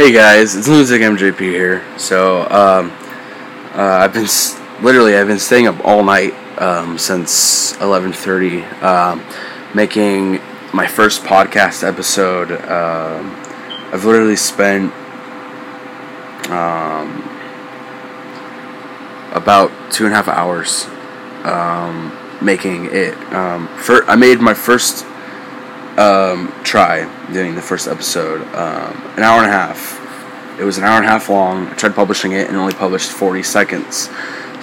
Hey 0.00 0.12
guys, 0.12 0.56
it's 0.56 0.66
Lunatic 0.66 1.02
MJP 1.02 1.40
here. 1.40 1.84
So, 1.98 2.44
um, 2.50 2.90
uh, 3.74 3.98
I've 4.00 4.14
been 4.14 4.24
s- 4.24 4.58
literally 4.80 5.14
I've 5.14 5.26
been 5.26 5.38
staying 5.38 5.66
up 5.66 5.78
all 5.84 6.02
night 6.02 6.32
um, 6.58 6.96
since 6.96 7.74
11:30, 7.74 8.82
um, 8.82 9.22
making 9.74 10.40
my 10.72 10.86
first 10.86 11.22
podcast 11.24 11.86
episode. 11.86 12.50
Um, 12.50 13.36
I've 13.92 14.06
literally 14.06 14.36
spent 14.36 14.90
um, 16.48 17.20
about 19.34 19.70
two 19.92 20.06
and 20.06 20.14
a 20.14 20.16
half 20.16 20.28
hours 20.28 20.86
um, 21.44 22.16
making 22.40 22.86
it. 22.86 23.12
For 23.84 24.08
I 24.08 24.16
made 24.16 24.40
my 24.40 24.54
first 24.54 25.04
um, 26.00 26.52
try 26.64 27.04
doing 27.32 27.54
the 27.54 27.62
first 27.62 27.86
episode. 27.86 28.40
Um, 28.54 28.96
an 29.16 29.22
hour 29.22 29.42
and 29.42 29.46
a 29.46 29.52
half. 29.52 29.98
It 30.58 30.64
was 30.64 30.78
an 30.78 30.84
hour 30.84 30.96
and 30.96 31.04
a 31.04 31.08
half 31.08 31.28
long. 31.28 31.68
I 31.68 31.74
tried 31.74 31.94
publishing 31.94 32.32
it 32.32 32.48
and 32.48 32.56
only 32.56 32.72
published 32.72 33.10
40 33.10 33.42
seconds. 33.42 34.08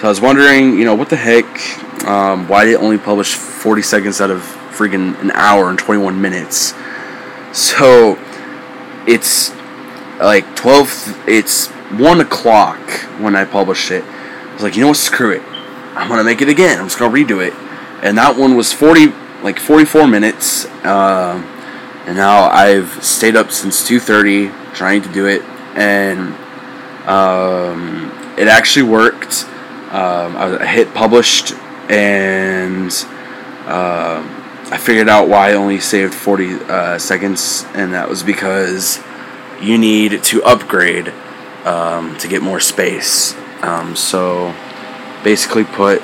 I 0.04 0.08
was 0.08 0.20
wondering, 0.20 0.78
you 0.78 0.84
know, 0.84 0.94
what 0.94 1.10
the 1.10 1.16
heck? 1.16 1.46
Um, 2.06 2.48
why 2.48 2.64
did 2.64 2.74
it 2.74 2.80
only 2.80 2.98
publish 2.98 3.34
40 3.34 3.82
seconds 3.82 4.20
out 4.20 4.30
of 4.30 4.40
freaking 4.70 5.18
an 5.20 5.30
hour 5.32 5.70
and 5.70 5.78
21 5.78 6.20
minutes? 6.20 6.74
So 7.52 8.18
it's 9.06 9.52
like 10.18 10.56
12, 10.56 11.24
it's 11.28 11.68
1 11.68 12.20
o'clock 12.20 12.80
when 13.20 13.36
I 13.36 13.44
published 13.44 13.90
it. 13.90 14.04
I 14.04 14.54
was 14.54 14.62
like, 14.62 14.74
you 14.74 14.82
know 14.82 14.88
what? 14.88 14.96
Screw 14.96 15.32
it. 15.32 15.42
I'm 15.96 16.08
going 16.08 16.18
to 16.18 16.24
make 16.24 16.42
it 16.42 16.48
again. 16.48 16.78
I'm 16.80 16.86
just 16.86 16.98
going 16.98 17.12
to 17.12 17.34
redo 17.34 17.44
it. 17.44 17.54
And 18.02 18.18
that 18.18 18.36
one 18.36 18.56
was 18.56 18.72
40 18.72 19.12
like 19.42 19.58
44 19.58 20.06
minutes, 20.06 20.66
um, 20.84 21.44
and 22.06 22.16
now 22.16 22.44
I've 22.50 23.04
stayed 23.04 23.36
up 23.36 23.50
since 23.50 23.88
2:30 23.88 24.74
trying 24.74 25.02
to 25.02 25.12
do 25.12 25.26
it, 25.26 25.42
and 25.74 26.34
um, 27.06 28.12
it 28.36 28.48
actually 28.48 28.88
worked. 28.88 29.44
Um, 29.90 30.36
I 30.36 30.66
hit 30.66 30.92
published, 30.94 31.52
and 31.88 32.92
uh, 33.66 34.22
I 34.70 34.76
figured 34.76 35.08
out 35.08 35.28
why 35.28 35.50
I 35.50 35.54
only 35.54 35.80
saved 35.80 36.14
40 36.14 36.54
uh, 36.54 36.98
seconds, 36.98 37.64
and 37.74 37.94
that 37.94 38.08
was 38.08 38.22
because 38.22 39.00
you 39.60 39.78
need 39.78 40.22
to 40.24 40.42
upgrade 40.44 41.12
um, 41.64 42.16
to 42.18 42.28
get 42.28 42.42
more 42.42 42.60
space. 42.60 43.34
Um, 43.62 43.96
so 43.96 44.54
basically, 45.24 45.64
put 45.64 46.02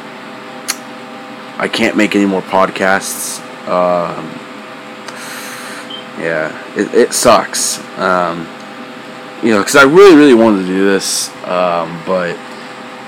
I 1.56 1.69
can't 1.69 1.97
make 1.97 2.16
any 2.16 2.27
more 2.27 2.42
podcasts. 2.42 3.41
Um, 3.69 4.27
yeah, 6.20 6.74
it, 6.77 6.94
it 6.94 7.12
sucks. 7.12 7.78
Um, 7.98 8.47
you 9.42 9.50
know, 9.50 9.60
because 9.60 9.77
I 9.77 9.82
really, 9.82 10.16
really 10.16 10.34
wanted 10.34 10.62
to 10.62 10.66
do 10.66 10.84
this, 10.84 11.28
um, 11.47 12.02
but 12.06 12.36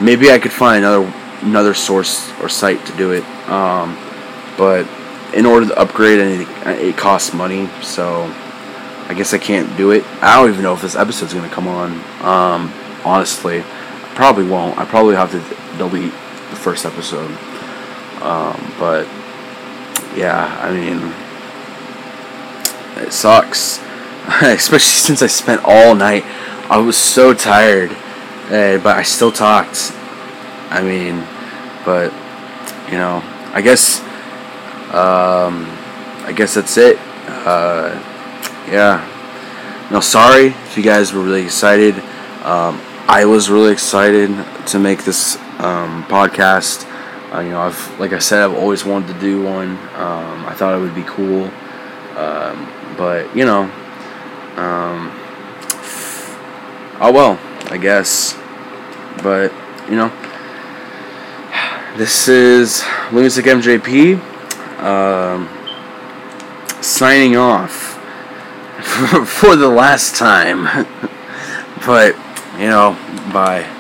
maybe 0.01 0.31
I 0.31 0.39
could 0.39 0.53
find 0.53 0.85
another 0.85 1.13
another 1.43 1.75
source 1.75 2.31
or 2.41 2.49
site 2.49 2.85
to 2.87 2.97
do 2.97 3.13
it. 3.13 3.25
Um, 3.49 3.97
but 4.57 4.89
in 5.35 5.47
order 5.47 5.67
to 5.67 5.79
upgrade, 5.79 6.19
it, 6.19 6.49
it 6.67 6.97
costs 6.97 7.33
money, 7.33 7.69
so 7.83 8.25
I 9.09 9.15
guess 9.15 9.35
I 9.35 9.39
can't 9.39 9.77
do 9.77 9.91
it. 9.91 10.05
I 10.23 10.37
don't 10.37 10.51
even 10.51 10.63
know 10.63 10.73
if 10.73 10.83
this 10.83 10.97
episode's 10.97 11.35
gonna 11.35 11.49
come 11.49 11.69
on. 11.69 11.93
Um, 12.23 12.73
honestly, 13.05 13.63
probably 14.15 14.47
won't. 14.47 14.79
I 14.79 14.85
probably 14.85 15.15
have 15.15 15.31
to 15.33 15.41
delete 15.79 16.13
the 16.51 16.57
first 16.57 16.85
episode. 16.85 17.31
Um, 18.23 18.75
but 18.79 19.07
yeah, 20.17 20.59
I 20.63 20.73
mean, 20.73 21.13
it 23.07 23.13
sucks. 23.13 23.81
Especially 24.43 24.79
since 24.79 25.23
I 25.23 25.27
spent 25.29 25.63
all 25.65 25.95
night. 25.95 26.25
I 26.69 26.79
was 26.79 26.97
so 26.97 27.33
tired, 27.33 27.93
uh, 27.93 28.79
but 28.79 28.97
I 28.97 29.03
still 29.03 29.31
talked. 29.31 29.93
I 30.71 30.83
mean, 30.83 31.25
but 31.85 32.13
you 32.91 32.99
know, 32.99 33.23
I 33.53 33.63
guess, 33.63 34.01
um, 34.93 35.67
I 36.25 36.33
guess 36.35 36.55
that's 36.55 36.77
it. 36.77 36.99
Uh, 37.29 37.95
yeah. 38.69 39.13
No, 39.93 40.01
sorry 40.01 40.47
if 40.47 40.77
you 40.77 40.83
guys 40.83 41.13
were 41.13 41.23
really 41.23 41.45
excited. 41.45 41.95
Um, 42.43 42.81
I 43.09 43.25
was 43.25 43.49
really 43.49 43.73
excited 43.73 44.31
to 44.67 44.79
make 44.81 45.05
this 45.05 45.37
um, 45.61 46.05
podcast. 46.05 46.85
Uh, 47.37 47.41
you 47.41 47.51
know, 47.51 47.61
I've 47.61 48.01
like 48.01 48.15
I 48.15 48.19
said, 48.19 48.43
I've 48.45 48.55
always 48.55 48.83
wanted 48.83 49.13
to 49.13 49.21
do 49.21 49.43
one. 49.43 49.73
Um, 49.95 50.47
I 50.47 50.55
thought 50.57 50.75
it 50.75 50.81
would 50.81 50.95
be 50.95 51.03
cool, 51.03 51.45
um, 52.17 52.73
but 52.97 53.37
you 53.37 53.45
know, 53.45 53.65
um, 54.57 55.13
oh 56.99 57.13
well, 57.13 57.39
I 57.71 57.77
guess. 57.77 58.35
But 59.23 59.53
you 59.91 59.97
know, 59.97 60.09
this 61.99 62.27
is 62.27 62.83
Lunatic 63.13 63.45
MJP 63.45 64.19
um, 64.81 65.47
signing 66.83 67.37
off 67.37 67.99
for 69.27 69.57
the 69.57 69.69
last 69.69 70.17
time. 70.17 70.65
but 71.87 72.17
you 72.59 72.69
know, 72.69 72.97
bye. 73.31 73.76